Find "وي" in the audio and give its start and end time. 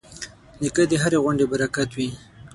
1.97-2.09